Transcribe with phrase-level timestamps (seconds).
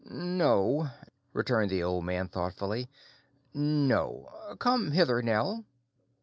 [0.09, 0.89] "No,"
[1.31, 2.89] returned the old man thoughtfully,
[3.53, 5.63] "no.—Come hither, Nell."